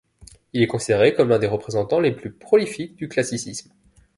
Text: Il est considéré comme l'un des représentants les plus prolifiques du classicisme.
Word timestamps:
Il 0.53 0.63
est 0.63 0.67
considéré 0.67 1.13
comme 1.13 1.29
l'un 1.29 1.37
des 1.37 1.45
représentants 1.45 1.99
les 1.99 2.11
plus 2.11 2.31
prolifiques 2.31 2.95
du 2.95 3.07
classicisme. 3.07 3.71